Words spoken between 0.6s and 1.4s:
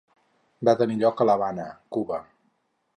Va tenir lloc a